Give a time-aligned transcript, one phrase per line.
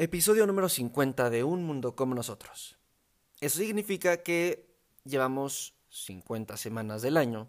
[0.00, 2.78] Episodio número 50 de Un Mundo como Nosotros.
[3.40, 4.64] Eso significa que
[5.02, 7.48] llevamos 50 semanas del año.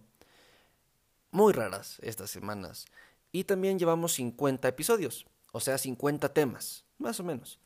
[1.29, 2.88] Muy raras estas semanas.
[3.31, 7.59] Y también llevamos 50 episodios, o sea, 50 temas, más o menos.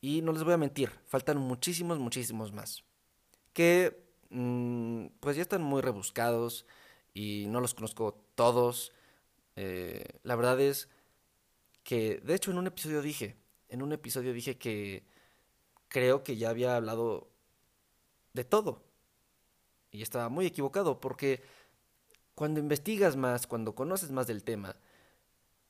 [0.00, 2.84] Y no les voy a mentir, faltan muchísimos, muchísimos más.
[3.52, 6.64] Que mm, pues ya están muy rebuscados
[7.12, 8.92] y no los conozco todos.
[9.56, 10.88] Eh, la verdad es
[11.82, 13.39] que, de hecho, en un episodio dije,
[13.70, 15.04] en un episodio dije que
[15.88, 17.28] creo que ya había hablado
[18.32, 18.82] de todo.
[19.90, 21.42] Y estaba muy equivocado porque
[22.34, 24.76] cuando investigas más, cuando conoces más del tema,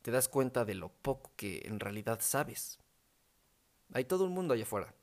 [0.03, 2.79] te das cuenta de lo poco que en realidad sabes.
[3.93, 4.95] Hay todo un mundo allá afuera.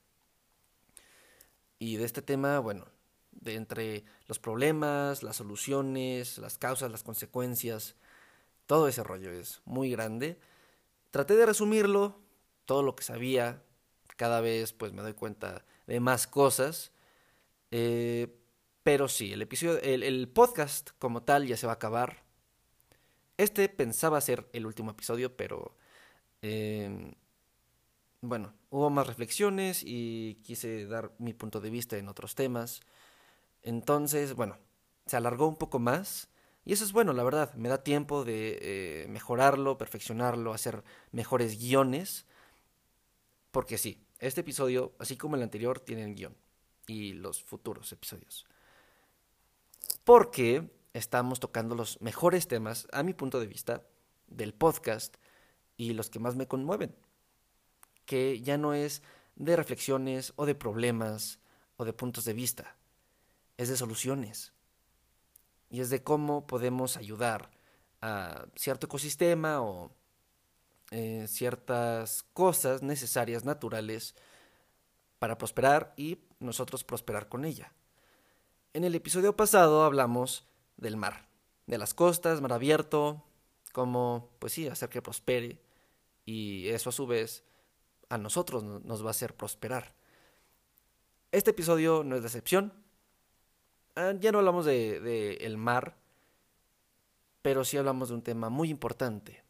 [1.79, 2.85] Y de este tema, bueno,
[3.31, 7.95] de entre los problemas, las soluciones, las causas, las consecuencias,
[8.65, 10.39] todo ese rollo es muy grande.
[11.11, 12.19] Traté de resumirlo
[12.67, 13.63] todo lo que sabía.
[14.17, 16.91] Cada vez pues me doy cuenta de más cosas.
[17.71, 18.39] Eh,
[18.83, 22.23] pero sí, el episodio, el, podcast como tal ya se va a acabar.
[23.37, 25.75] Este pensaba ser el último episodio, pero
[26.41, 27.13] em,
[28.21, 32.81] bueno, hubo más reflexiones y quise dar mi punto de vista en otros temas.
[33.63, 34.57] Entonces, bueno,
[35.05, 36.29] se alargó un poco más.
[36.65, 37.53] Y eso es bueno, la verdad.
[37.55, 42.25] Me da tiempo de eh, mejorarlo, perfeccionarlo, hacer mejores guiones.
[43.51, 46.35] Porque sí, este episodio, así como el anterior, tienen guion.
[46.87, 48.45] Y los futuros episodios.
[50.03, 53.83] Porque estamos tocando los mejores temas, a mi punto de vista,
[54.27, 55.15] del podcast
[55.75, 56.95] y los que más me conmueven.
[58.05, 59.03] Que ya no es
[59.35, 61.39] de reflexiones o de problemas
[61.75, 62.77] o de puntos de vista.
[63.57, 64.53] Es de soluciones.
[65.69, 67.51] Y es de cómo podemos ayudar
[68.01, 69.91] a cierto ecosistema o
[70.91, 74.15] eh, ciertas cosas necesarias, naturales,
[75.19, 77.73] para prosperar y nosotros prosperar con ella.
[78.73, 80.47] En el episodio pasado hablamos
[80.77, 81.27] del mar,
[81.65, 83.23] de las costas, mar abierto,
[83.73, 85.59] cómo, pues sí, hacer que prospere
[86.25, 87.43] y eso a su vez
[88.09, 89.93] a nosotros nos va a hacer prosperar.
[91.31, 92.73] Este episodio no es de excepción.
[93.95, 95.97] Ah, ya no hablamos de, el mar,
[97.41, 99.43] pero sí hablamos de un tema muy importante,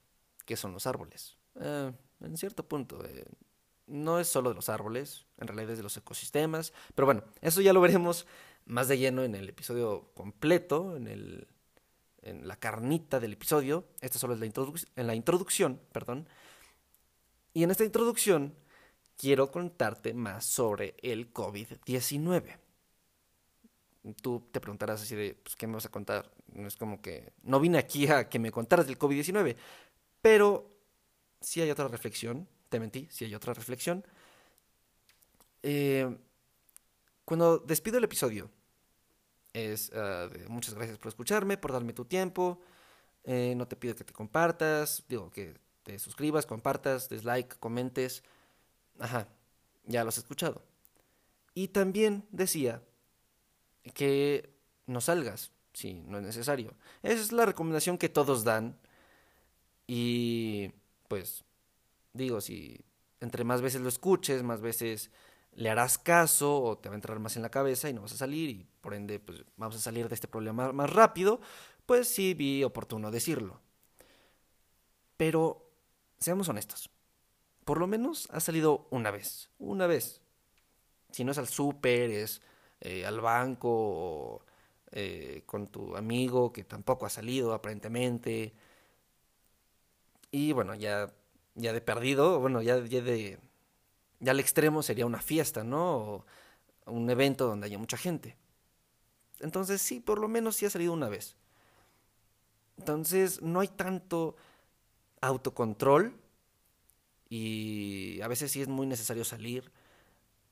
[0.47, 1.37] que son los árboles.
[1.59, 1.91] Eh,
[2.21, 3.25] en cierto punto, eh,
[3.85, 7.61] no es solo de los árboles, en realidad es de los ecosistemas, pero bueno, eso
[7.61, 8.25] ya lo veremos
[8.65, 11.47] más de lleno en el episodio completo, en, el,
[12.21, 13.85] en la carnita del episodio.
[14.01, 14.45] Esta solo es la,
[14.95, 16.27] en la introducción, perdón.
[17.53, 18.55] Y en esta introducción
[19.17, 22.57] quiero contarte más sobre el COVID-19.
[24.21, 26.31] Tú te preguntarás así de, pues, ¿qué me vas a contar?
[26.53, 29.57] No es como que, no vine aquí a que me contaras del COVID-19,
[30.27, 30.69] pero
[31.39, 34.03] si hay otra reflexión, te mentí, si hay otra reflexión.
[35.63, 36.17] Eh,
[37.23, 38.51] cuando despido el episodio,
[39.53, 42.59] es uh, muchas gracias por escucharme, por darme tu tiempo.
[43.23, 48.21] Eh, no te pido que te compartas, digo que te suscribas, compartas, dislike, comentes.
[48.99, 49.29] Ajá,
[49.85, 50.61] ya lo has escuchado.
[51.53, 52.83] Y también decía
[53.93, 54.53] que
[54.87, 56.73] no salgas si no es necesario.
[57.01, 58.77] Esa es la recomendación que todos dan.
[59.87, 60.71] Y
[61.07, 61.45] pues
[62.13, 62.85] digo, si
[63.21, 65.11] entre más veces lo escuches, más veces
[65.53, 68.13] le harás caso o te va a entrar más en la cabeza y no vas
[68.13, 71.41] a salir y por ende pues vamos a salir de este problema más rápido,
[71.85, 73.59] pues sí vi oportuno decirlo.
[75.15, 75.71] Pero
[76.19, 76.91] seamos honestos,
[77.65, 80.21] por lo menos ha salido una vez, una vez.
[81.11, 82.41] Si no es al súper, es
[82.81, 84.45] eh, al banco o
[84.91, 88.53] eh, con tu amigo que tampoco ha salido aparentemente.
[90.31, 91.13] Y bueno, ya
[91.57, 93.39] ya de perdido, bueno, ya, ya de...
[94.19, 95.97] Ya al extremo sería una fiesta, ¿no?
[95.97, 96.25] O
[96.85, 98.37] un evento donde haya mucha gente.
[99.39, 101.35] Entonces sí, por lo menos sí ha salido una vez.
[102.77, 104.35] Entonces no hay tanto
[105.21, 106.15] autocontrol
[107.29, 109.71] y a veces sí es muy necesario salir,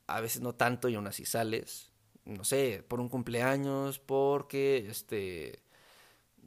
[0.07, 1.91] a veces no tanto y aún así sales,
[2.25, 5.63] no sé, por un cumpleaños, porque este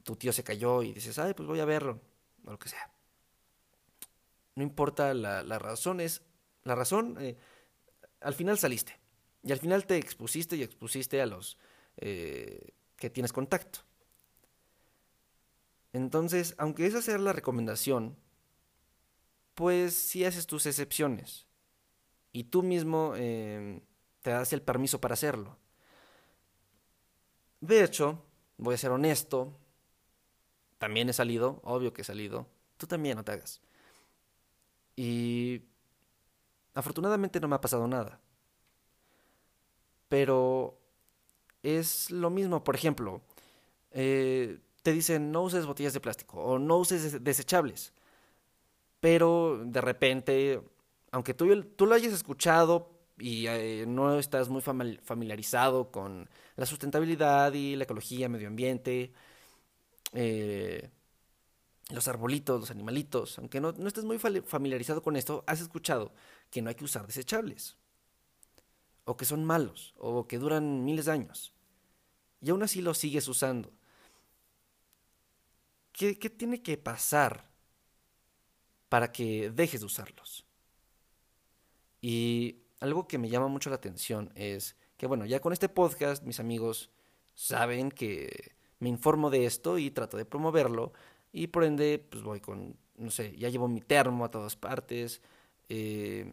[0.02, 2.00] tu tío se cayó y dices, ay, pues voy a verlo,
[2.44, 2.97] o lo que sea.
[4.58, 6.22] No importa la, razón, es
[6.64, 7.36] la razón, eh,
[8.20, 8.98] al final saliste.
[9.44, 11.58] Y al final te expusiste y expusiste a los
[11.98, 13.78] eh, que tienes contacto.
[15.92, 18.16] Entonces, aunque esa sea la recomendación,
[19.54, 21.46] pues si haces tus excepciones.
[22.32, 23.80] Y tú mismo em,
[24.22, 25.56] te das el permiso para hacerlo.
[27.60, 28.24] De hecho,
[28.56, 29.56] voy a ser honesto,
[30.78, 33.60] también he salido, obvio que he salido, tú también no te hagas.
[34.98, 35.62] Y
[36.74, 38.20] afortunadamente no me ha pasado nada.
[40.08, 40.76] Pero
[41.62, 43.22] es lo mismo, por ejemplo,
[43.92, 47.92] eh, te dicen no uses botellas de plástico o no uses desechables.
[48.98, 50.60] Pero de repente,
[51.12, 52.90] aunque tú, tú lo hayas escuchado
[53.20, 59.12] y eh, no estás muy familiarizado con la sustentabilidad y la ecología, medio ambiente,
[60.12, 60.90] eh,
[61.88, 66.12] los arbolitos, los animalitos, aunque no, estés muy familiarizado con esto, has escuchado
[66.50, 67.76] que no hay que usar desechables,
[69.04, 71.54] o que son malos, o que duran miles de años,
[72.42, 73.72] y aún así los sigues usando.
[75.92, 77.50] ¿Qué, qué tiene que pasar
[78.88, 80.44] para que dejes de usarlos?
[82.00, 86.22] Y algo que me llama mucho la atención es que, bueno, ya con este podcast
[86.22, 86.90] mis amigos
[87.34, 90.92] saben que me informo de esto y trato de promoverlo
[91.32, 95.20] y por ende pues voy con, no sé, ya llevo mi termo a todas partes.
[95.68, 96.32] Eh,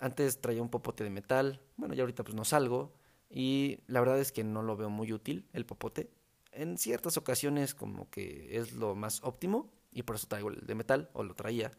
[0.00, 2.92] antes traía un popote de metal, bueno, ya ahorita pues no salgo
[3.30, 6.10] y la verdad es que no lo veo muy útil el popote.
[6.52, 10.74] En ciertas ocasiones como que es lo más óptimo y por eso traigo el de
[10.74, 11.72] metal o lo traía.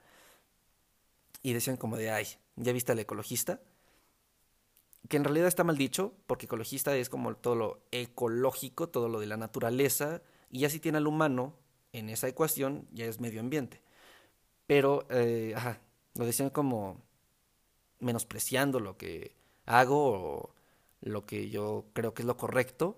[1.44, 3.62] Y decían como de, ay, ¿ya viste al ecologista?
[5.08, 9.20] que en realidad está mal dicho, porque ecologista es como todo lo ecológico, todo lo
[9.20, 11.54] de la naturaleza, y ya si tiene al humano
[11.94, 13.82] en esa ecuación, ya es medio ambiente.
[14.66, 15.80] Pero, eh, ajá,
[16.16, 17.02] lo decían como
[18.00, 19.36] menospreciando lo que
[19.66, 20.56] hago o
[21.02, 22.98] lo que yo creo que es lo correcto,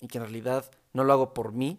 [0.00, 1.78] y que en realidad no lo hago por mí.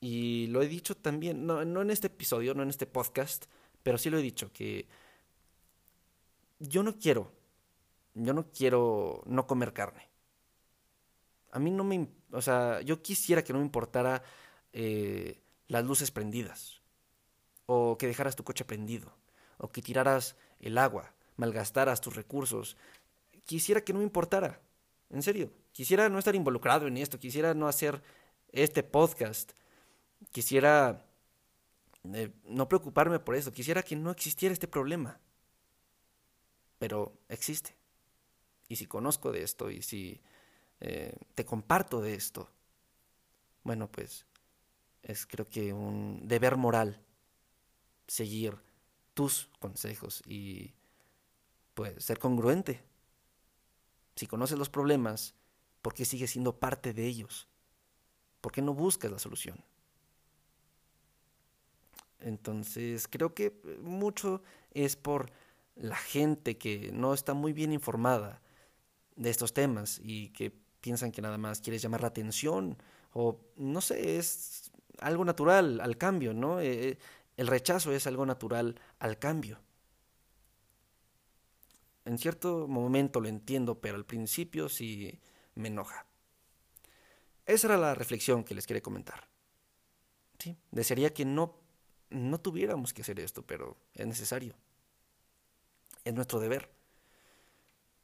[0.00, 3.46] Y lo he dicho también, no, no en este episodio, no en este podcast,
[3.82, 4.88] pero sí lo he dicho, que
[6.58, 7.30] yo no quiero
[8.14, 10.08] yo no quiero no comer carne.
[11.52, 12.08] A mí no me...
[12.30, 14.22] O sea, yo quisiera que no me importara
[14.72, 16.80] eh, las luces prendidas.
[17.66, 19.12] O que dejaras tu coche prendido.
[19.58, 21.14] O que tiraras el agua.
[21.36, 22.76] Malgastaras tus recursos.
[23.46, 24.60] Quisiera que no me importara.
[25.10, 25.52] En serio.
[25.72, 27.18] Quisiera no estar involucrado en esto.
[27.18, 28.02] Quisiera no hacer
[28.50, 29.52] este podcast.
[30.30, 31.06] Quisiera
[32.12, 33.52] eh, no preocuparme por eso.
[33.52, 35.20] Quisiera que no existiera este problema.
[36.78, 37.76] Pero existe
[38.72, 40.18] y si conozco de esto y si
[40.80, 42.48] eh, te comparto de esto,
[43.64, 44.24] bueno, pues
[45.02, 47.00] es creo que un deber moral
[48.06, 48.56] seguir
[49.14, 50.72] tus consejos y
[51.74, 52.82] pues ser congruente.
[54.16, 55.34] Si conoces los problemas,
[55.80, 57.48] ¿por qué sigues siendo parte de ellos?
[58.40, 59.62] ¿Por qué no buscas la solución?
[62.20, 65.32] Entonces, creo que mucho es por
[65.74, 68.40] la gente que no está muy bien informada
[69.16, 72.76] de estos temas y que piensan que nada más quieres llamar la atención
[73.12, 76.60] o no sé, es algo natural al cambio, ¿no?
[76.60, 76.98] Eh, eh,
[77.36, 79.60] el rechazo es algo natural al cambio.
[82.04, 85.18] En cierto momento lo entiendo, pero al principio sí
[85.54, 86.06] me enoja.
[87.46, 89.28] Esa era la reflexión que les quería comentar.
[90.38, 91.60] Sí, desearía que no,
[92.10, 94.54] no tuviéramos que hacer esto, pero es necesario.
[96.04, 96.70] Es nuestro deber.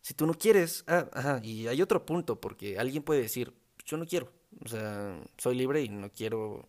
[0.00, 3.52] Si tú no quieres, ah, ajá, y hay otro punto, porque alguien puede decir,
[3.84, 4.32] yo no quiero,
[4.64, 6.68] o sea, soy libre y no quiero,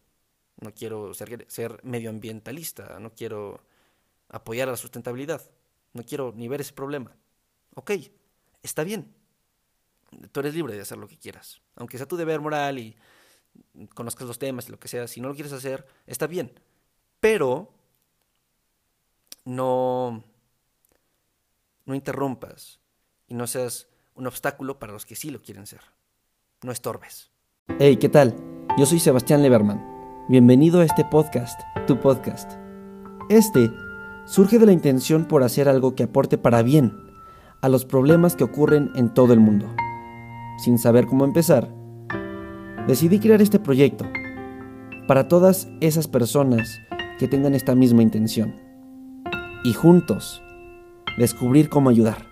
[0.61, 3.61] no quiero ser, ser medioambientalista, no quiero
[4.29, 5.41] apoyar a la sustentabilidad,
[5.93, 7.15] no quiero ni ver ese problema.
[7.75, 7.91] Ok,
[8.61, 9.13] está bien,
[10.31, 12.95] tú eres libre de hacer lo que quieras, aunque sea tu deber moral y
[13.93, 16.51] conozcas los temas y lo que sea, si no lo quieres hacer, está bien,
[17.19, 17.73] pero
[19.45, 20.23] no,
[21.85, 22.79] no interrumpas
[23.27, 25.81] y no seas un obstáculo para los que sí lo quieren ser.
[26.61, 27.31] No estorbes.
[27.79, 28.35] Hey, ¿qué tal?
[28.77, 29.98] Yo soy Sebastián Leberman.
[30.29, 32.51] Bienvenido a este podcast, tu podcast.
[33.29, 33.71] Este
[34.27, 36.95] surge de la intención por hacer algo que aporte para bien
[37.63, 39.65] a los problemas que ocurren en todo el mundo.
[40.59, 41.73] Sin saber cómo empezar,
[42.85, 44.05] decidí crear este proyecto
[45.07, 46.79] para todas esas personas
[47.17, 48.53] que tengan esta misma intención
[49.63, 50.43] y juntos
[51.17, 52.27] descubrir cómo ayudar.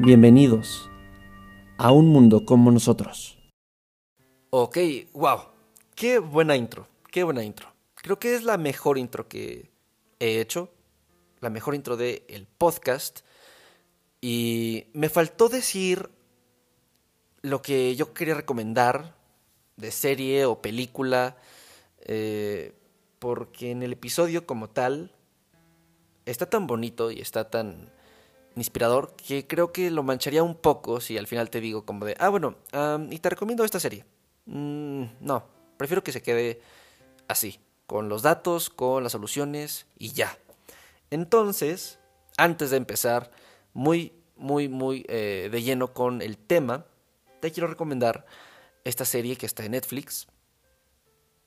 [0.00, 0.90] Bienvenidos
[1.78, 3.38] a un mundo como nosotros.
[4.50, 4.76] Ok,
[5.14, 5.38] wow.
[6.00, 7.72] Qué buena intro, qué buena intro.
[7.94, 9.70] Creo que es la mejor intro que
[10.18, 10.72] he hecho,
[11.40, 13.20] la mejor intro del el podcast.
[14.20, 16.10] Y me faltó decir
[17.42, 19.16] lo que yo quería recomendar
[19.76, 21.36] de serie o película,
[22.00, 22.74] eh,
[23.18, 25.12] porque en el episodio como tal
[26.26, 27.90] está tan bonito y está tan
[28.56, 32.16] inspirador que creo que lo mancharía un poco si al final te digo como de,
[32.18, 32.56] ah, bueno,
[33.10, 34.04] y te recomiendo esta serie.
[34.46, 35.44] Mm, no,
[35.76, 36.60] prefiero que se quede
[37.30, 40.36] así, con los datos, con las soluciones y ya.
[41.10, 41.98] Entonces,
[42.36, 43.30] antes de empezar
[43.72, 46.86] muy, muy, muy eh, de lleno con el tema,
[47.40, 48.26] te quiero recomendar
[48.84, 50.26] esta serie que está en Netflix,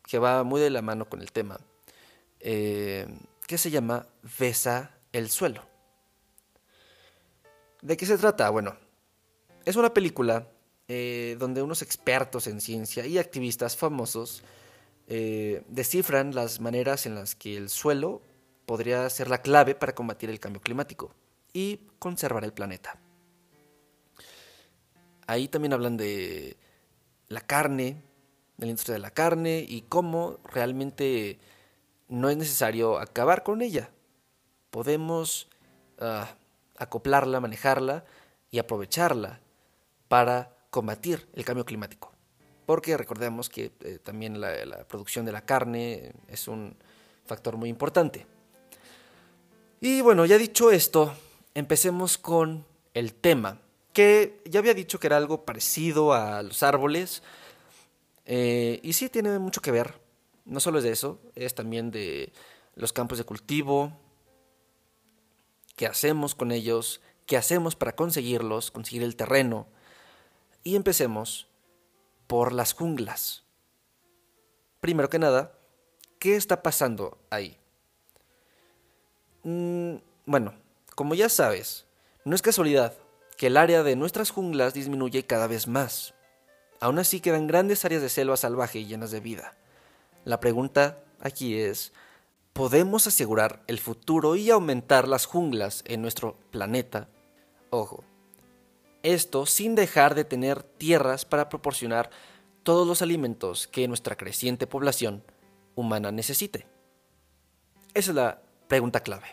[0.08, 1.60] que va muy de la mano con el tema,
[2.40, 3.08] eh,
[3.48, 4.08] que se llama
[4.40, 5.64] Besa el suelo.
[7.82, 8.50] ¿De qué se trata?
[8.50, 8.78] Bueno,
[9.66, 10.48] es una película
[10.88, 14.44] eh, donde unos expertos en ciencia y activistas famosos
[15.08, 18.22] eh, descifran las maneras en las que el suelo
[18.66, 21.14] podría ser la clave para combatir el cambio climático
[21.52, 23.00] y conservar el planeta.
[25.28, 26.58] Ahí también hablan de
[27.28, 28.02] la carne,
[28.58, 31.40] de la industria de la carne y cómo realmente
[32.08, 33.90] no es necesario acabar con ella.
[34.70, 35.50] Podemos
[36.00, 36.36] ah,
[36.78, 38.06] acoplarla, manejarla
[38.52, 39.40] y aprovecharla
[40.08, 42.13] para combatir el cambio climático.
[42.66, 46.76] Porque recordemos que eh, también la, producción de la carne es un
[47.26, 48.26] factor muy importante.
[49.82, 51.14] Y bueno, ya dicho esto,
[51.54, 53.60] empecemos con el tema,
[53.92, 57.22] que ya había dicho que era algo parecido a los árboles,
[58.26, 60.00] eh, y sí tiene mucho que ver,
[60.46, 62.32] no solo es de eso, es también de
[62.76, 63.92] los campos de cultivo,
[65.76, 69.68] qué hacemos con ellos, qué hacemos para conseguirlos, conseguir el terreno.
[70.64, 71.48] Y empecemos
[72.28, 73.44] por las junglas.
[74.80, 75.58] Primero que nada,
[76.20, 77.58] ¿qué está pasando ahí?
[79.44, 80.54] Mm, bueno,
[80.96, 81.86] como ya sabes,
[82.26, 82.94] no es casualidad
[83.38, 86.14] que el área de nuestras junglas disminuye cada vez más.
[86.80, 89.56] Aún así quedan grandes áreas de selva salvaje llenas de vida.
[90.26, 91.94] La pregunta aquí es,
[92.54, 97.08] ¿podemos asegurar el futuro y aumentar las junglas en nuestro planeta?
[97.70, 98.04] Ojo,
[99.04, 102.10] esto sin dejar de tener tierras para proporcionar
[102.64, 105.24] todos los alimentos que nuestra creciente población
[105.76, 106.66] humana necesite.
[107.94, 109.28] Esa es la pregunta clave.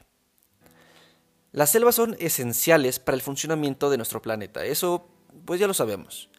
[1.53, 5.09] Las selvas son esenciales para el funcionamiento de nuestro planeta, eso
[5.45, 6.31] pues ya lo sabemos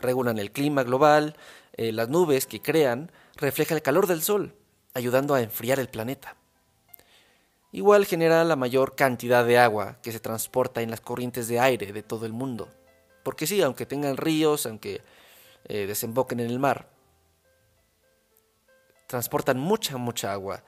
[0.00, 1.36] regulan el clima global,
[1.74, 4.54] eh, las nubes que crean reflejan el calor del Sol,
[4.94, 6.36] ayudando a enfriar el planeta.
[7.72, 11.92] Igual genera la mayor cantidad de agua que se transporta en las corrientes de aire
[11.92, 12.68] de todo el mundo.
[13.22, 15.02] Porque sí, aunque tengan ríos, aunque
[15.64, 16.88] eh, desemboquen en el mar,
[19.06, 20.64] transportan mucha, mucha agua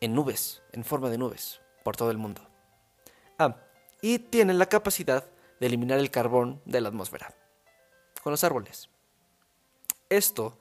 [0.00, 2.42] en nubes, en forma de nubes, por todo el mundo.
[3.38, 3.56] Ah,
[4.02, 5.24] y tienen la capacidad
[5.60, 7.34] de eliminar el carbón de la atmósfera
[8.22, 8.88] con los árboles.
[10.08, 10.58] Esto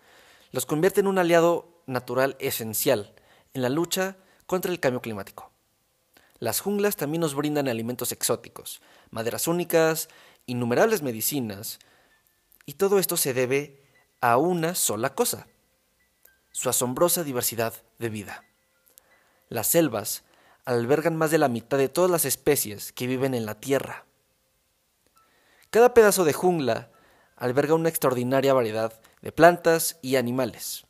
[0.52, 3.14] los convierte en un aliado natural esencial
[3.54, 5.49] en la lucha contra el cambio climático.
[6.40, 8.82] Las junglas también nos brindan alimentos exóticos,
[9.12, 10.10] maderas únicas,
[10.46, 11.80] innumerables medicinas,
[12.66, 13.84] y todo esto se debe
[14.22, 15.48] a una sola cosa,
[16.52, 18.44] su asombrosa diversidad de vida.
[19.50, 20.24] Las selvas
[20.66, 24.06] albergan más de la mitad de todas las especies que viven en la Tierra.
[25.72, 26.92] Cada pedazo de jungla
[27.36, 30.86] alberga una extraordinaria variedad de plantas y animales.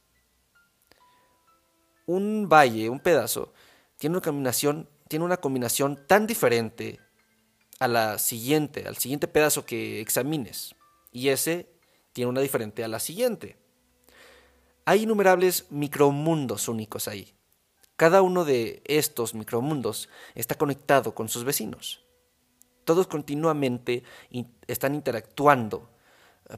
[2.06, 3.54] Un valle, un pedazo,
[3.98, 7.00] tiene una combinación, tiene una combinación tan diferente
[7.80, 10.76] a la siguiente, al siguiente pedazo que examines,
[11.12, 11.68] y ese
[12.14, 13.58] tiene una diferente a la siguiente.
[14.86, 17.34] Hay innumerables micromundos únicos ahí.
[17.96, 22.06] Cada uno de estos micromundos está conectado con sus vecinos.
[22.86, 24.04] Todos continuamente
[24.68, 25.90] están interactuando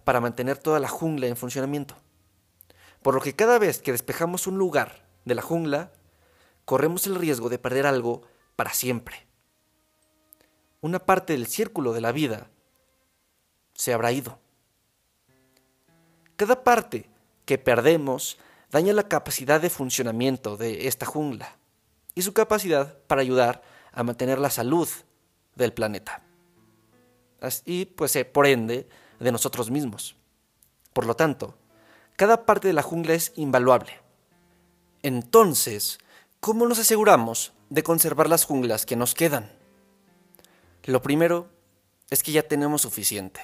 [0.04, 1.96] para mantener toda la jungla en funcionamiento.
[3.02, 5.92] Por lo que cada vez que despejamos un lugar de la jungla,
[6.66, 8.22] corremos el riesgo de perder algo
[8.62, 9.26] para siempre.
[10.82, 12.52] Una parte del círculo de la vida
[13.74, 14.38] se habrá ido.
[16.36, 17.10] Cada parte
[17.46, 18.38] que perdemos
[18.70, 21.58] daña la capacidad de funcionamiento de esta jungla
[22.14, 23.64] y su capacidad para ayudar
[23.94, 24.88] a mantener la salud
[25.56, 26.22] del planeta.
[27.66, 28.88] Y pues por ende
[29.20, 30.16] de nosotros mismos.
[30.94, 31.58] Por lo tanto,
[32.16, 34.00] cada parte de la jungla es invaluable.
[35.02, 35.98] Entonces,
[36.40, 39.50] ¿cómo nos aseguramos de conservar las junglas que nos quedan?
[40.84, 41.50] Lo primero
[42.10, 43.42] es que ya tenemos suficiente.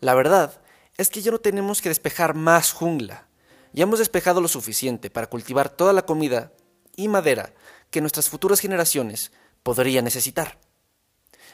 [0.00, 0.60] La verdad
[0.96, 3.28] es que ya no tenemos que despejar más jungla.
[3.72, 6.52] Ya hemos despejado lo suficiente para cultivar toda la comida
[6.96, 7.54] y madera
[7.90, 9.30] que nuestras futuras generaciones
[9.62, 10.58] podrían necesitar.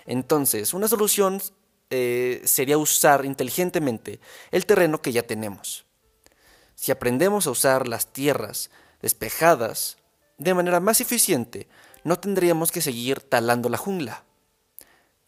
[0.06, 1.42] Entonces, una solución
[1.90, 4.20] eh, sería usar inteligentemente
[4.52, 5.86] el terreno que ya tenemos.
[6.76, 8.70] Si aprendemos a usar las tierras
[9.02, 9.97] despejadas
[10.38, 11.68] de manera más eficiente,
[12.04, 14.24] no tendríamos que seguir talando la jungla.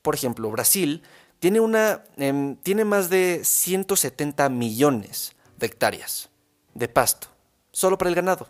[0.02, 1.02] Por ejemplo, Brasil
[1.40, 6.30] tiene, una, em, tiene más de 170 millones de hectáreas
[6.74, 7.28] de pasto,
[7.72, 8.48] solo para el ganado.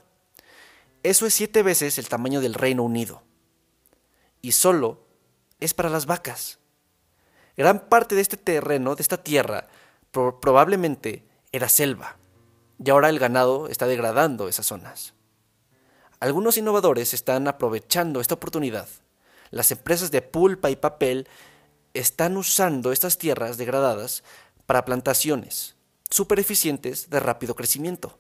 [1.02, 3.22] Eso es siete veces el tamaño del Reino Unido.
[4.42, 5.00] Y solo
[5.58, 6.58] es para las vacas.
[7.56, 9.68] Gran parte de este terreno, de esta tierra,
[10.12, 12.16] probablemente era selva,
[12.82, 15.14] y ahora el ganado está degradando esas zonas.
[16.20, 18.88] Algunos innovadores están aprovechando esta oportunidad.
[19.50, 21.26] Las empresas de pulpa y papel
[21.94, 24.22] están usando estas tierras degradadas
[24.66, 25.76] para plantaciones
[26.10, 28.18] super eficientes de rápido crecimiento.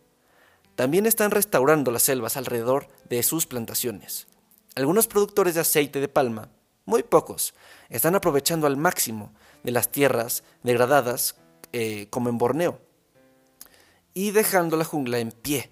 [0.76, 4.28] También están restaurando las selvas alrededor de sus plantaciones.
[4.76, 6.48] Algunos productores de aceite de palma,
[6.86, 7.52] muy pocos,
[7.90, 11.34] están aprovechando al máximo de las tierras degradadas
[11.72, 12.80] eh, como en Borneo
[14.14, 15.70] y dejando la jungla en pie.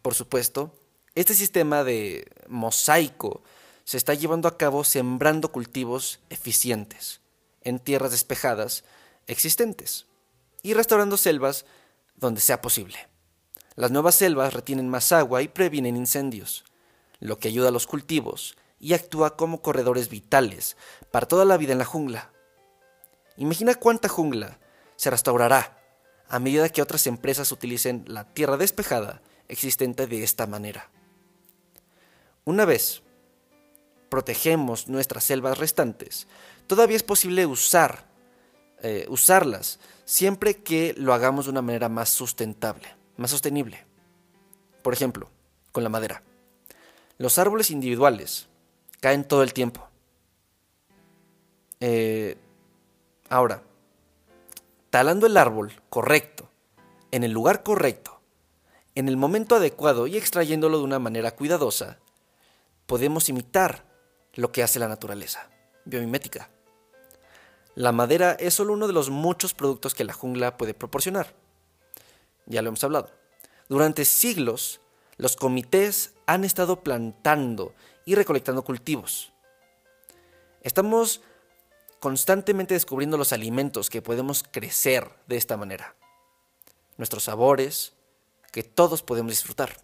[0.00, 0.72] Por supuesto,
[1.20, 3.42] este sistema de mosaico
[3.82, 7.20] se está llevando a cabo sembrando cultivos eficientes
[7.62, 8.84] en tierras despejadas
[9.26, 10.06] existentes
[10.62, 11.64] y restaurando selvas
[12.14, 13.08] donde sea posible.
[13.74, 16.64] Las nuevas selvas retienen más agua y previenen incendios,
[17.18, 20.76] lo que ayuda a los cultivos y actúa como corredores vitales
[21.10, 22.30] para toda la vida en la jungla.
[23.36, 24.60] Imagina cuánta jungla
[24.94, 25.82] se restaurará
[26.28, 30.92] a medida que otras empresas utilicen la tierra despejada existente de esta manera.
[32.48, 33.02] Una vez
[34.08, 36.26] protegemos nuestras selvas restantes,
[36.66, 38.06] todavía es posible usar,
[38.80, 42.88] eh, usarlas siempre que lo hagamos de una manera más sustentable,
[43.18, 43.84] más sostenible.
[44.80, 45.28] Por ejemplo,
[45.72, 46.22] con la madera.
[47.18, 48.46] Los árboles individuales
[49.00, 49.86] caen todo el tiempo.
[51.80, 52.38] Eh,
[53.28, 53.62] ahora,
[54.88, 56.48] talando el árbol correcto,
[57.10, 58.22] en el lugar correcto,
[58.94, 61.98] en el momento adecuado y extrayéndolo de una manera cuidadosa,
[62.88, 63.84] podemos imitar
[64.32, 65.50] lo que hace la naturaleza,
[65.84, 66.50] biomimética.
[67.74, 71.34] La madera es solo uno de los muchos productos que la jungla puede proporcionar.
[72.46, 73.12] Ya lo hemos hablado.
[73.68, 74.80] Durante siglos,
[75.18, 77.74] los comités han estado plantando
[78.06, 79.32] y recolectando cultivos.
[80.62, 81.20] Estamos
[82.00, 85.94] constantemente descubriendo los alimentos que podemos crecer de esta manera.
[86.96, 87.92] Nuestros sabores,
[88.50, 89.76] que todos podemos disfrutar.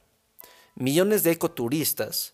[0.75, 2.34] Millones de ecoturistas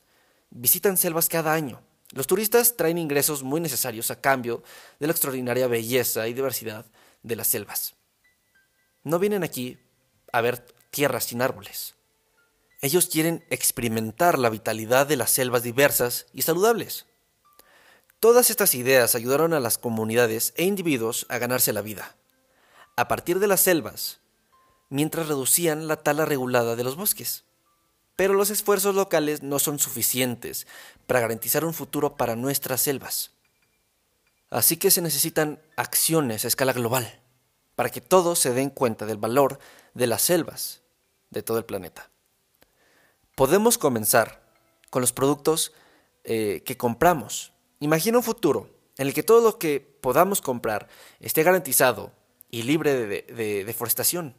[0.50, 1.80] visitan selvas cada año.
[2.12, 4.62] Los turistas traen ingresos muy necesarios a cambio
[4.98, 6.84] de la extraordinaria belleza y diversidad
[7.22, 7.94] de las selvas.
[9.04, 9.78] No vienen aquí
[10.32, 11.94] a ver tierras sin árboles.
[12.82, 17.06] Ellos quieren experimentar la vitalidad de las selvas diversas y saludables.
[18.18, 22.16] Todas estas ideas ayudaron a las comunidades e individuos a ganarse la vida,
[22.96, 24.20] a partir de las selvas,
[24.88, 27.44] mientras reducían la tala regulada de los bosques.
[28.16, 30.66] Pero los esfuerzos locales no son suficientes
[31.06, 33.32] para garantizar un futuro para nuestras selvas.
[34.50, 37.20] Así que se necesitan acciones a escala global,
[37.76, 39.58] para que todos se den cuenta del valor
[39.94, 40.82] de las selvas
[41.30, 42.10] de todo el planeta.
[43.36, 44.42] Podemos comenzar
[44.90, 45.72] con los productos
[46.24, 48.68] eh, que compramos Imagina un futuro
[48.98, 52.12] en el que todo lo que podamos comprar esté garantizado
[52.50, 54.34] y libre de, deforestación.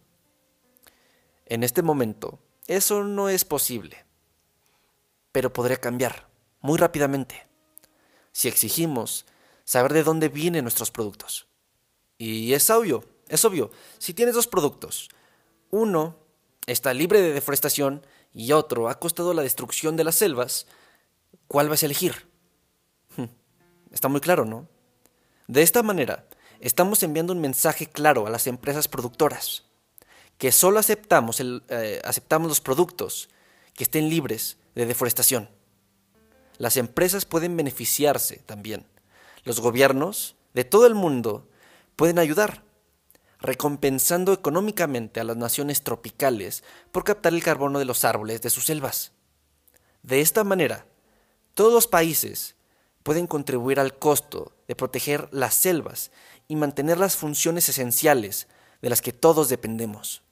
[1.47, 4.05] En este momento, eso no es posible,
[5.31, 6.29] pero podría cambiar
[6.61, 7.47] muy rápidamente
[8.31, 9.25] si exigimos
[9.65, 11.47] saber de dónde vienen nuestros productos.
[12.17, 15.09] Y es obvio, es obvio, si tienes dos productos,
[15.69, 16.17] uno
[16.67, 20.67] está libre de deforestación y otro ha costado la destrucción de las selvas,
[21.47, 22.29] ¿cuál vas a elegir?
[23.91, 24.67] Está muy claro, ¿no?
[25.47, 26.27] De esta manera,
[26.59, 29.65] estamos enviando un mensaje claro a las empresas productoras,
[30.41, 33.29] que solo aceptamos, el, eh, aceptamos los productos
[33.75, 35.51] que estén libres de deforestación.
[36.57, 38.87] Las empresas pueden beneficiarse también.
[39.43, 41.47] Los gobiernos de todo el mundo
[41.95, 42.63] pueden ayudar,
[43.39, 48.65] recompensando económicamente a las naciones tropicales por captar el carbono de los árboles de sus
[48.65, 49.11] selvas.
[50.01, 50.87] De esta manera,
[51.53, 52.55] todos los países
[53.03, 56.09] pueden contribuir al costo de proteger las selvas
[56.47, 58.47] y mantener las funciones esenciales
[58.81, 60.23] de las que todos dependemos.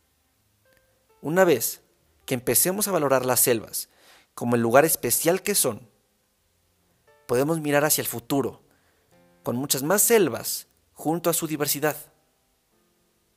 [1.21, 1.81] Una vez
[2.25, 3.89] que empecemos a valorar las selvas
[4.33, 5.89] como el lugar especial que son,
[7.27, 8.61] podemos mirar hacia el futuro,
[9.43, 11.95] con muchas más selvas junto a su diversidad,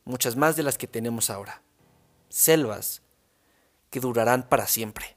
[0.04, 1.62] muchas más de las que tenemos ahora,
[2.28, 3.02] selvas
[3.90, 5.16] que durarán para siempre.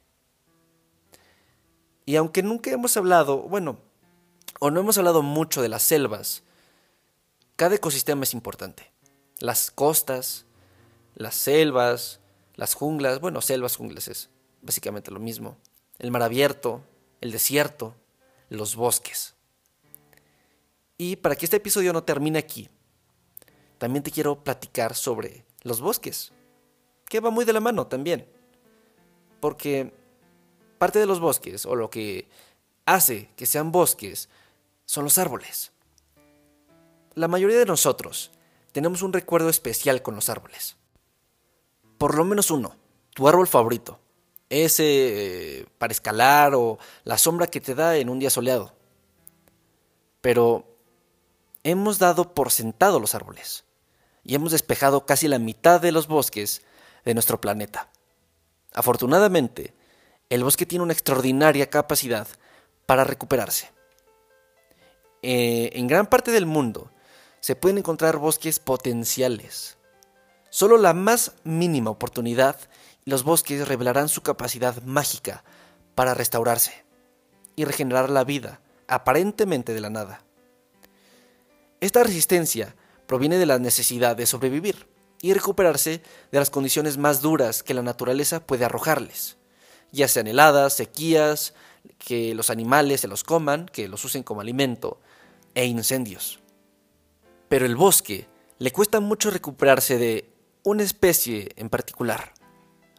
[2.05, 3.79] Y aunque nunca hemos hablado, bueno,
[4.59, 6.43] o no hemos hablado mucho de las selvas.
[7.55, 8.91] Cada ecosistema es importante.
[9.39, 10.45] Las costas,
[11.15, 12.19] las selvas,
[12.55, 14.29] las junglas, bueno, selvas, junglas es
[14.61, 15.57] básicamente lo mismo.
[15.99, 16.83] El mar abierto,
[17.21, 17.95] el desierto,
[18.49, 19.35] los bosques.
[20.97, 22.69] Y para que este episodio no termine aquí,
[23.77, 26.31] también te quiero platicar sobre los bosques,
[27.05, 28.27] que va muy de la mano también.
[29.41, 29.93] Porque
[30.77, 32.27] parte de los bosques, o lo que
[32.85, 34.29] hace que sean bosques,
[34.85, 35.71] son los árboles.
[37.13, 38.31] La mayoría de nosotros
[38.71, 40.77] tenemos un recuerdo especial con los árboles.
[41.97, 42.75] Por lo menos uno,
[43.13, 43.99] tu árbol favorito.
[44.49, 44.83] Ese
[45.59, 48.73] eh, para escalar o la sombra que te da en un día soleado.
[50.21, 50.65] Pero
[51.63, 53.65] hemos dado por sentado los árboles
[54.23, 56.63] y hemos despejado casi la mitad de los bosques
[57.05, 57.89] de nuestro planeta.
[58.73, 59.73] Afortunadamente,
[60.29, 62.27] el bosque tiene una extraordinaria capacidad
[62.85, 63.71] para recuperarse.
[65.21, 66.91] Eh, en gran parte del mundo
[67.39, 69.77] se pueden encontrar bosques potenciales.
[70.55, 72.55] Solo la más mínima oportunidad
[73.03, 75.43] y los bosques revelarán su capacidad mágica
[75.95, 76.85] para restaurarse
[77.57, 80.23] y regenerar la vida, aparentemente de la nada.
[81.81, 82.73] Esta resistencia
[83.05, 84.87] proviene de la necesidad de sobrevivir
[85.21, 89.35] y recuperarse de las condiciones más duras que la naturaleza puede arrojarles,
[89.91, 91.53] ya sean heladas, sequías,
[91.97, 95.01] que los animales se los coman, que los usen como alimento,
[95.53, 96.39] e incendios.
[97.49, 100.33] Pero el bosque le cuesta mucho recuperarse de
[100.65, 102.33] una especie en particular,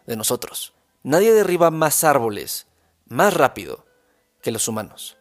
[0.07, 0.73] de nosotros.
[1.03, 2.69] Nadie derriba más árboles
[3.09, 3.85] más rápido
[4.41, 5.17] que los humanos.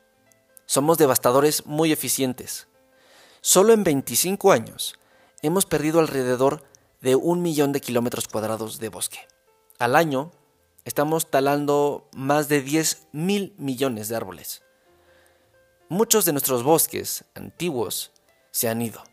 [0.68, 2.68] Somos devastadores muy eficientes.
[3.42, 4.96] Solo en 25 años
[5.42, 6.64] hemos perdido alrededor
[7.02, 9.28] de un millón de kilómetros cuadrados de bosque.
[9.80, 10.32] Al año
[10.84, 14.64] estamos talando más de 10 mil millones de árboles.
[15.90, 18.12] Muchos de nuestros bosques antiguos
[18.52, 19.04] se han ido,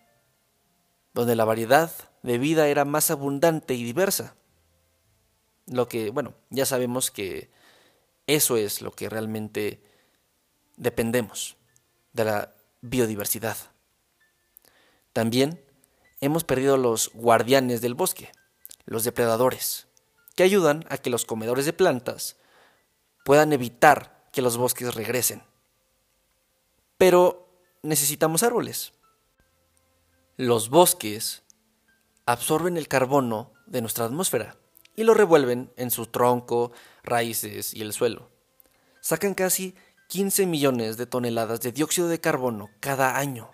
[1.15, 1.91] donde la variedad
[2.23, 4.37] de vida era más abundante y diversa.
[5.67, 7.51] Lo que, bueno, ya sabemos que
[8.27, 9.83] eso es lo que realmente
[10.77, 11.57] dependemos,
[12.13, 13.57] de la biodiversidad.
[15.13, 15.65] También
[16.21, 18.33] hemos perdido los guardianes del bosque,
[18.85, 19.89] los depredadores,
[20.35, 22.37] que ayudan a que los comedores de plantas
[23.25, 25.43] puedan evitar que los bosques regresen.
[26.97, 27.49] Pero
[27.83, 28.93] necesitamos árboles.
[30.37, 31.42] Los bosques
[32.33, 34.57] absorben el carbono de nuestra atmósfera
[34.97, 38.31] y lo revuelven en su tronco, raíces y el suelo.
[39.01, 39.75] Sacan casi
[40.09, 43.51] 15 millones de toneladas de dióxido de carbono cada año.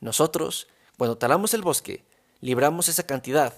[0.00, 2.04] Nosotros cuando talamos el bosque,
[2.40, 3.54] libramos esa cantidad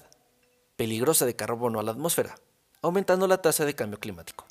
[0.76, 2.38] peligrosa de carbono a la atmósfera,
[2.82, 4.46] aumentando la tasa de cambio climático.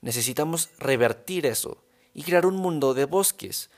[0.00, 3.70] Necesitamos revertir eso y crear un mundo de bosques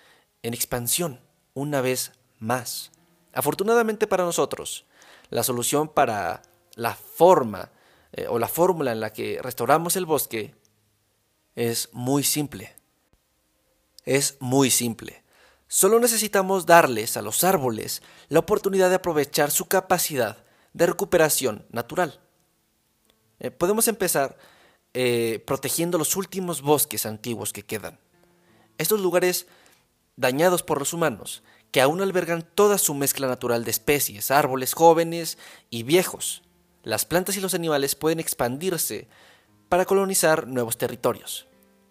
[0.43, 1.21] en expansión
[1.53, 2.93] una vez más.
[3.37, 4.87] Afortunadamente para nosotros,
[5.29, 6.41] la solución para
[6.75, 7.71] la forma
[8.13, 10.55] eh, o la fórmula en la que restauramos el bosque
[11.55, 12.75] es muy simple.
[14.07, 15.23] Es muy simple.
[15.69, 20.39] Solo necesitamos darles a los árboles la oportunidad de aprovechar su capacidad
[20.73, 22.19] de recuperación natural.
[23.39, 24.39] Eh, podemos empezar
[24.95, 27.99] eh, protegiendo los últimos bosques antiguos que quedan.
[28.79, 29.47] Estos lugares
[30.17, 35.39] dañados por los humanos, que aún albergan toda su mezcla natural de especies, árboles jóvenes
[35.71, 36.43] y viejos.
[36.83, 39.09] Las plantas y los animales pueden expandirse
[39.69, 41.49] para colonizar nuevos territorios.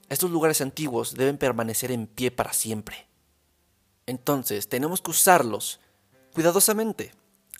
[0.10, 3.08] Estos lugares antiguos deben permanecer en pie para siempre.
[4.06, 5.80] Entonces tenemos que usarlos
[6.34, 7.12] cuidadosamente.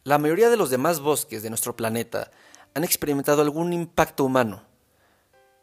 [0.04, 2.32] La mayoría de los demás bosques de nuestro planeta
[2.76, 4.64] han experimentado algún impacto humano,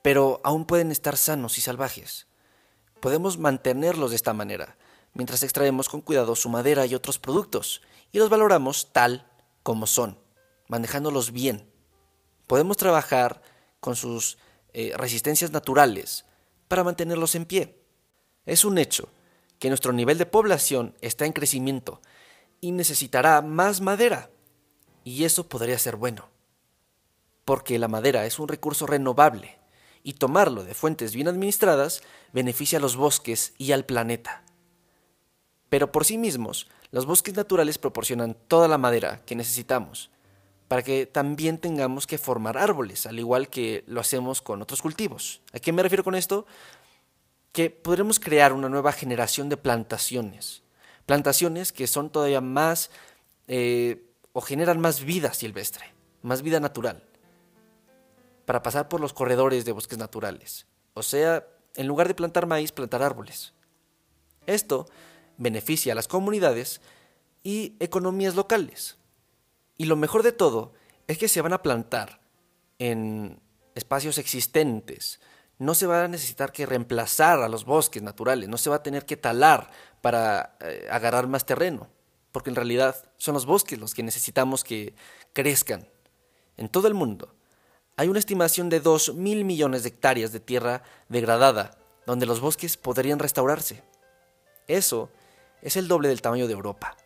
[0.02, 2.26] pero aún pueden estar sanos y salvajes.
[3.00, 4.76] Podemos mantenerlos de esta manera,
[5.14, 9.26] mientras extraemos con cuidado su madera y otros productos, y los valoramos tal
[9.62, 10.18] como son,
[10.68, 11.70] manejándolos bien.
[12.46, 13.42] Podemos trabajar
[13.80, 14.38] con sus
[14.72, 16.24] eh, resistencias naturales
[16.68, 17.78] para mantenerlos en pie.
[18.46, 19.08] Es un hecho
[19.58, 22.00] que nuestro nivel de población está en crecimiento
[22.60, 24.30] y necesitará más madera.
[25.04, 26.28] Y eso podría ser bueno,
[27.44, 29.58] porque la madera es un recurso renovable
[30.02, 34.44] y tomarlo de fuentes bien administradas beneficia a los bosques y al planeta.
[35.72, 40.10] Pero por sí mismos, los bosques naturales proporcionan toda la madera que necesitamos,
[40.68, 45.40] para que también tengamos que formar árboles, al igual que lo hacemos con otros cultivos.
[45.54, 46.44] ¿A qué me refiero con esto?
[47.52, 50.62] que podremos crear una nueva generación de plantaciones.
[51.06, 52.90] Plantaciones que son todavía más
[53.48, 55.86] eh, o generan más vida silvestre,
[56.20, 57.02] más vida natural,
[58.44, 60.66] para pasar por los corredores de bosques naturales.
[60.92, 63.54] O sea, en lugar de plantar maíz, plantar árboles.
[64.46, 64.84] Esto
[65.38, 66.80] beneficia a las comunidades
[67.42, 68.98] y economías locales.
[69.76, 70.72] Y lo mejor de todo
[71.06, 72.20] es que se van a plantar
[72.78, 73.40] en
[73.74, 75.20] espacios existentes,
[75.58, 78.82] no se va a necesitar que reemplazar a los bosques naturales, no se va a
[78.82, 81.88] tener que talar para eh, agarrar más terreno,
[82.32, 84.94] porque en realidad son los bosques los que necesitamos que
[85.32, 85.88] crezcan.
[86.56, 87.34] En todo el mundo
[87.96, 92.76] hay una estimación de 2 mil millones de hectáreas de tierra degradada, donde los bosques
[92.76, 93.82] podrían restaurarse.
[94.66, 95.10] Eso
[95.62, 96.96] es el doble del tamaño de Europa.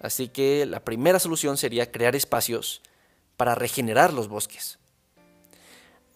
[0.00, 2.82] Así que la primera solución sería crear espacios
[3.36, 4.78] para regenerar los bosques.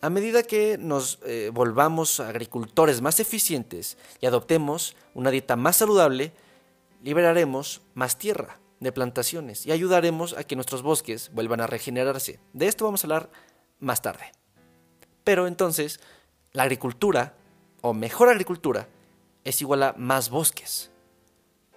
[0.03, 6.33] A medida que nos eh, volvamos agricultores más eficientes y adoptemos una dieta más saludable,
[7.03, 12.41] liberaremos más tierra de plantaciones y ayudaremos a que nuestros bosques vuelvan a regenerarse.
[12.55, 13.31] De esto vamos a hablar
[13.79, 14.33] más tarde.
[15.23, 16.01] Pero entonces,
[16.53, 17.35] la agricultura,
[17.83, 18.89] o mejor agricultura,
[19.45, 20.91] es igual a más bosques.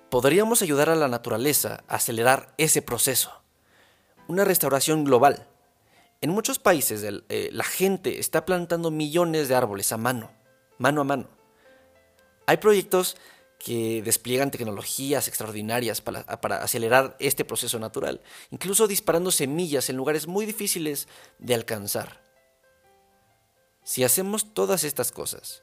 [0.10, 3.32] Podríamos ayudar a la naturaleza a acelerar ese proceso.
[4.28, 5.48] Una restauración global
[6.24, 10.32] en muchos países eh, la gente está plantando millones de árboles a mano,
[10.78, 11.28] mano a mano.
[12.48, 13.18] Hay proyectos
[13.60, 18.22] que despliegan tecnologías extraordinarias para, para, acelerar este proceso natural,
[18.52, 22.24] incluso disparando semillas en lugares muy difíciles de alcanzar.
[23.84, 25.62] Si hacemos todas estas cosas,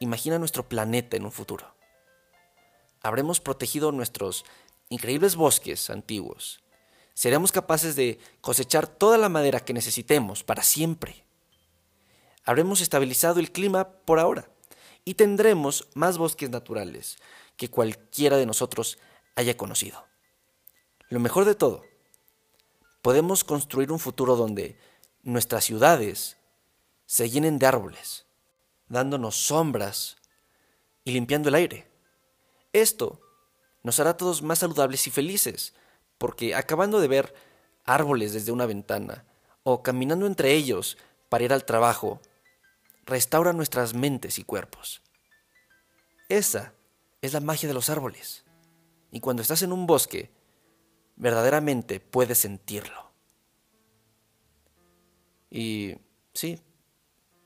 [0.00, 1.72] imagina nuestro planeta en un futuro.
[3.02, 4.44] Habremos protegido nuestros
[4.88, 6.60] increíbles bosques antiguos,
[7.14, 11.24] seremos capaces de cosechar toda la madera que necesitemos para siempre.
[12.44, 14.50] Habremos estabilizado el clima por ahora
[15.04, 17.18] y tendremos más bosques naturales
[17.56, 18.98] que cualquiera de nosotros
[19.36, 20.06] haya conocido.
[21.10, 21.84] Lo mejor de todo,
[23.02, 24.78] podemos construir un futuro donde
[25.22, 26.38] nuestras ciudades
[27.04, 28.24] se llenen de árboles,
[28.90, 30.18] dándonos sombras
[31.04, 31.88] y limpiando el aire.
[32.74, 33.20] Esto
[33.82, 35.72] nos hará todos más saludables y felices,
[36.18, 37.34] porque acabando de ver
[37.84, 39.24] árboles desde una ventana
[39.62, 40.98] o caminando entre ellos
[41.30, 42.20] para ir al trabajo,
[43.06, 45.00] restaura nuestras mentes y cuerpos.
[46.28, 46.74] Esa
[47.22, 48.44] es la magia de los árboles.
[49.12, 50.30] Y cuando estás en un bosque,
[51.16, 53.10] verdaderamente puedes sentirlo.
[55.50, 55.96] Y
[56.32, 56.60] sí,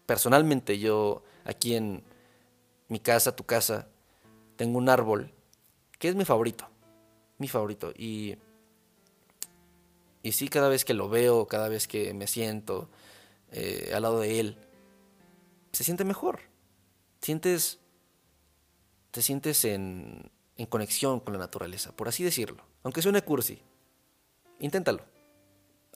[0.07, 2.03] personalmente yo aquí en
[2.89, 3.89] mi casa, tu casa,
[4.57, 5.33] tengo un árbol
[5.99, 6.69] que es mi favorito.
[7.39, 7.93] Mi favorito.
[7.97, 8.37] Y
[10.25, 12.89] y sí, cada vez que lo veo, cada vez que me siento
[13.53, 14.57] eh, al lado de él,
[15.71, 16.41] se siente mejor.
[17.21, 17.79] Sientes,
[19.11, 22.65] te sientes en, en conexión con la naturaleza, por así decirlo.
[22.85, 23.61] Aunque suene cursi,
[24.61, 25.05] inténtalo.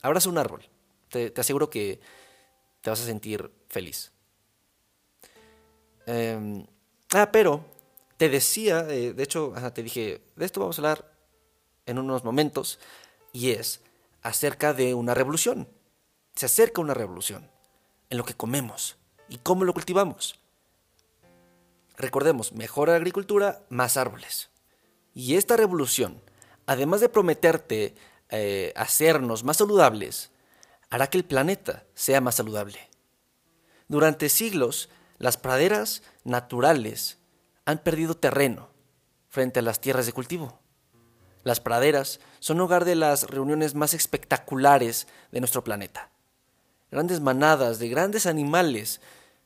[0.03, 0.61] Abraza un árbol.
[1.09, 1.99] Te, aseguro que
[2.81, 4.11] te vas a sentir feliz.
[6.11, 6.65] Em,
[7.13, 7.63] ah, pero
[8.17, 11.13] te decía, eh, de hecho, te dije, de esto vamos a hablar
[11.85, 12.79] en unos momentos,
[13.31, 13.81] y es
[14.23, 15.69] acerca de una revolución.
[16.33, 17.51] Se acerca una revolución
[18.09, 20.39] en lo que comemos y cómo lo cultivamos.
[21.95, 24.49] Recordemos, mejor agricultura, más árboles.
[25.13, 26.23] Y esta revolución,
[26.65, 27.93] además de prometerte
[28.29, 30.31] eh, hacernos más saludables,
[30.89, 32.89] hará que el planeta sea más saludable.
[33.87, 37.17] Durante siglos, las praderas naturales
[37.65, 38.69] han perdido terreno
[39.27, 40.59] frente a las tierras de cultivo.
[41.43, 46.09] Las praderas son hogar de las reuniones más espectaculares de nuestro planeta.
[46.89, 49.01] Grandes manadas de grandes animales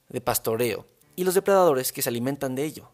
[0.09, 2.89] de pastoreo y los depredadores que se alimentan de ello.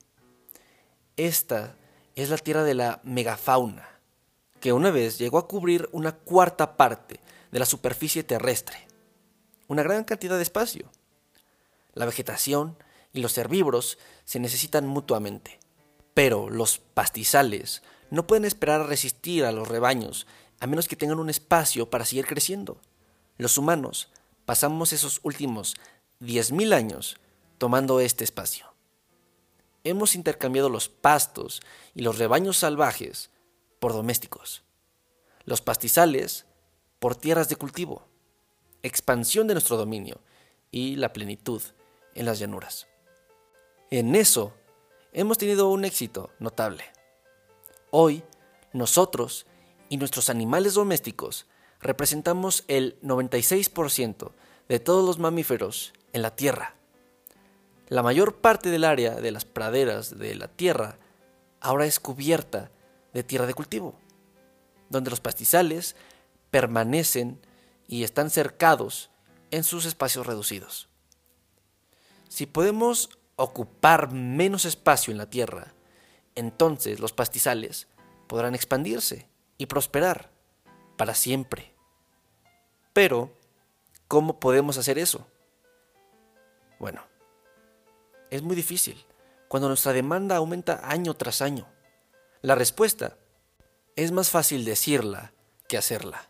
[1.17, 1.75] Esta
[2.15, 3.87] es la tierra de la megafauna,
[4.59, 7.19] que una vez llegó a cubrir una cuarta parte
[7.51, 8.87] de la superficie terrestre,
[9.67, 10.89] una gran cantidad de espacio.
[11.93, 12.77] La vegetación
[13.13, 15.59] y los herbívoros se necesitan mutuamente,
[16.13, 20.27] pero los pastizales no pueden esperar a resistir a los rebaños,
[20.59, 22.81] a menos que tengan un espacio para seguir creciendo.
[23.37, 24.11] Los humanos
[24.45, 25.75] pasamos esos últimos
[26.21, 27.17] 10.000 años
[27.57, 28.65] tomando este espacio.
[29.83, 31.61] Hemos intercambiado los pastos
[31.95, 33.29] y los rebaños salvajes
[33.79, 34.63] por domésticos,
[35.45, 36.45] los pastizales
[36.99, 38.05] por tierras de cultivo,
[38.83, 40.19] expansión de nuestro dominio
[40.71, 41.61] y la plenitud
[42.15, 42.87] en las llanuras.
[43.91, 44.53] En eso
[45.13, 46.83] hemos tenido un éxito notable.
[47.91, 48.23] Hoy,
[48.73, 49.47] nosotros
[49.89, 51.47] y nuestros animales domésticos
[51.79, 54.31] representamos el 96%
[54.67, 56.75] de todos los mamíferos en la Tierra.
[57.87, 60.99] La mayor parte del área de las praderas de la Tierra
[61.61, 62.69] ahora es cubierta
[63.13, 63.95] de tierra de cultivo,
[64.89, 65.95] donde los pastizales
[66.51, 67.39] permanecen
[67.87, 69.09] y están cercados
[69.49, 70.88] en sus espacios reducidos.
[72.29, 75.73] Si podemos ocupar menos espacio en la Tierra,
[76.35, 77.87] entonces los pastizales
[78.27, 80.31] podrán expandirse y prosperar
[80.95, 81.73] para siempre.
[82.93, 83.33] Pero,
[84.07, 85.27] ¿cómo podemos hacer eso?
[86.79, 87.01] Bueno,
[88.29, 89.03] es muy difícil
[89.47, 91.67] cuando nuestra demanda aumenta año tras año.
[92.41, 93.17] La respuesta
[93.95, 95.33] es más fácil decirla
[95.67, 96.29] que hacerla.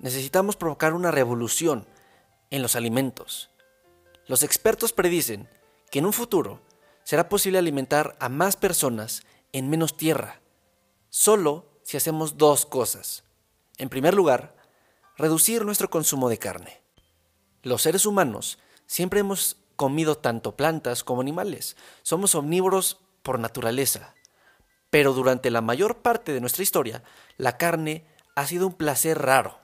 [0.00, 1.86] Necesitamos provocar una revolución
[2.50, 3.51] en los alimentos.
[4.32, 5.46] Los expertos predicen
[5.90, 6.62] que en un futuro
[7.04, 10.40] será posible alimentar a más personas en menos tierra,
[11.10, 13.24] solo si hacemos dos cosas.
[13.76, 14.56] En primer lugar,
[15.18, 16.80] reducir nuestro consumo de carne.
[17.62, 21.76] Los seres humanos siempre hemos comido tanto plantas como animales.
[22.02, 24.14] Somos omnívoros por naturaleza.
[24.88, 27.02] Pero durante la mayor parte de nuestra historia,
[27.36, 29.58] la carne ha sido un placer raro.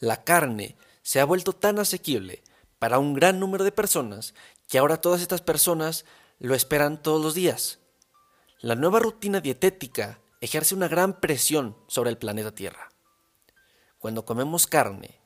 [0.00, 2.42] La carne se ha vuelto tan asequible
[2.80, 4.34] para un gran número de personas
[4.66, 6.06] que ahora todas estas personas
[6.40, 7.78] lo esperan todos los días.
[8.60, 12.88] La nueva rutina dietética ejerce una gran presión sobre el planeta Tierra.
[13.98, 15.20] Cuando comemos carne,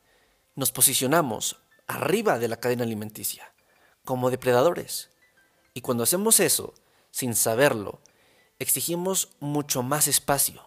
[0.56, 3.54] nos posicionamos arriba de la cadena alimenticia,
[4.04, 5.10] como depredadores.
[5.74, 6.74] Y cuando hacemos eso,
[7.12, 8.00] sin saberlo,
[8.58, 10.62] exigimos mucho más espacio.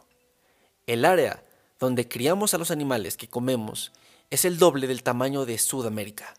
[0.86, 1.44] El área
[1.80, 3.92] donde criamos a los animales que comemos
[4.30, 6.34] es el doble del tamaño de Sudamérica.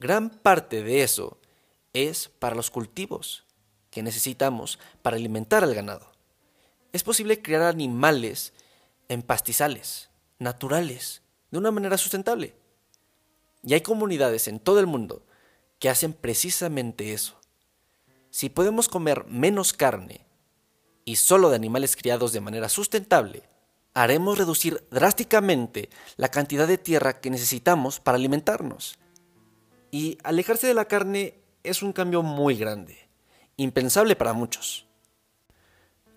[0.00, 1.38] Gran parte de eso
[1.92, 3.44] es para los cultivos
[3.90, 6.12] que necesitamos para alimentar al ganado.
[6.92, 8.52] Es posible criar animales
[9.08, 12.54] en pastizales, naturales, de una manera sustentable.
[13.64, 15.24] Y hay comunidades en todo el mundo
[15.78, 17.34] que hacen precisamente eso.
[18.30, 20.26] Si podemos comer menos carne
[21.04, 23.42] y solo de animales criados de manera sustentable,
[23.94, 28.98] haremos reducir drásticamente la cantidad de tierra que necesitamos para alimentarnos.
[29.90, 33.08] Y alejarse de la carne es un cambio muy grande,
[33.56, 34.86] impensable para muchos.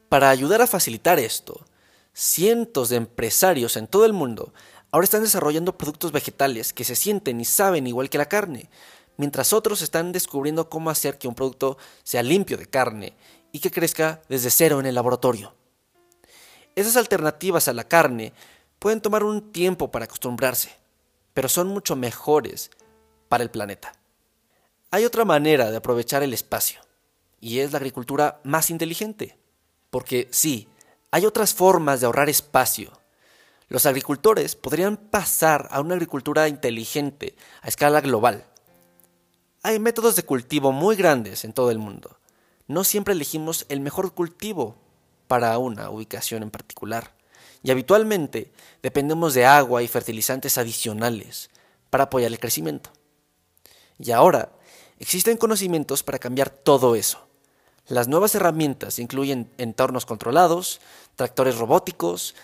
[0.09, 1.65] Para ayudar a facilitar esto,
[2.13, 4.53] cientos de empresarios en todo el mundo
[4.91, 8.69] ahora están desarrollando productos vegetales que se sienten y saben igual que la carne,
[9.15, 13.13] mientras otros están descubriendo cómo hacer que un producto sea limpio de carne
[13.53, 15.53] y que crezca desde cero en el laboratorio.
[16.75, 18.33] Esas alternativas a la carne
[18.79, 20.71] pueden tomar un tiempo para acostumbrarse,
[21.33, 22.71] pero son mucho mejores
[23.31, 23.93] para el planeta.
[24.91, 26.81] Hay otra manera de aprovechar el espacio,
[27.39, 29.37] y es la agricultura más inteligente.
[29.89, 30.67] Porque sí,
[31.11, 32.91] hay otras formas de ahorrar espacio.
[33.69, 38.43] Los agricultores podrían pasar a una agricultura inteligente a escala global.
[39.63, 42.19] Hay métodos de cultivo muy grandes en todo el mundo.
[42.67, 44.75] No siempre elegimos el mejor cultivo
[45.29, 47.13] para una ubicación en particular.
[47.63, 48.51] Y habitualmente
[48.83, 51.49] dependemos de agua y fertilizantes adicionales
[51.89, 52.91] para apoyar el crecimiento.
[54.01, 54.51] Y ahora
[54.99, 57.27] existen conocimientos para cambiar todo eso.
[57.87, 60.81] Las nuevas herramientas incluyen entornos controlados,
[61.15, 62.35] tractores robóticos,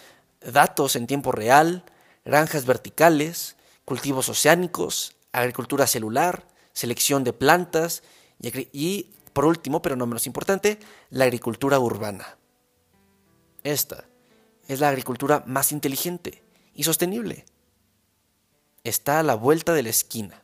[0.42, 1.84] datos en tiempo real,
[2.26, 8.04] granjas verticales, cultivos oceánicos, agricultura celular, selección de plantas
[8.42, 12.38] y, por último, pero no menos importante, la agricultura urbana.
[13.64, 14.06] Esta
[14.68, 16.44] es la agricultura más inteligente
[16.74, 17.46] y sostenible.
[18.84, 20.44] Está a la vuelta de la esquina.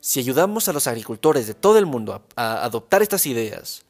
[0.00, 3.84] Si ayudamos a los agricultores de todo el mundo a, adoptar estas ideas,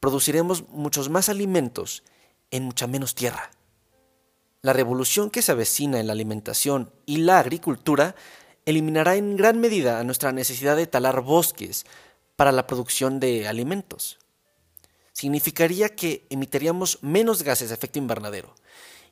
[0.00, 2.02] produciremos muchos más alimentos
[2.50, 3.50] en mucha menos tierra.
[4.60, 8.16] La revolución que se avecina en la alimentación y la agricultura
[8.66, 11.86] eliminará en gran medida nuestra necesidad de talar bosques
[12.36, 14.18] para la producción de alimentos.
[15.14, 18.54] Significaría que emitiríamos menos gases de efecto invernadero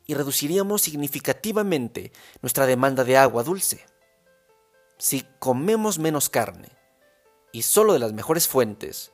[0.06, 3.87] y reduciríamos significativamente nuestra demanda de agua dulce
[4.98, 6.68] si comemos menos carne
[7.52, 9.12] y solo de las mejores fuentes,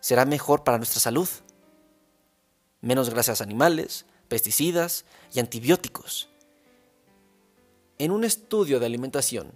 [0.00, 1.28] será mejor para nuestra salud.
[2.80, 6.28] Menos grasas animales, pesticidas y antibióticos.
[7.98, 9.52] En un estudio de alimentación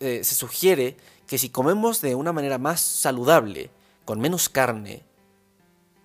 [0.00, 3.70] eh, se sugiere que si comemos de una manera más saludable,
[4.04, 5.04] con menos carne,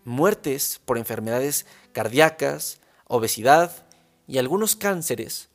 [0.04, 3.86] muertes por enfermedades cardíacas, obesidad
[4.28, 5.50] y algunos cánceres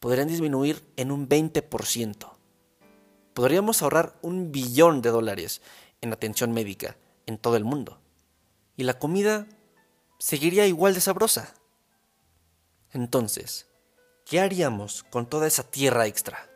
[0.00, 2.32] podrían disminuir en un 20%.
[3.34, 5.62] Podríamos ahorrar un billón de dólares
[6.00, 8.00] en atención médica en todo el mundo.
[8.76, 9.46] Y la comida
[10.18, 11.54] seguiría igual de sabrosa.
[12.92, 13.68] Entonces,
[14.24, 16.50] ¿qué haríamos con toda esa tierra extra?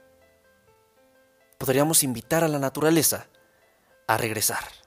[1.58, 3.28] Podríamos invitar a la naturaleza
[4.08, 4.83] a regresar.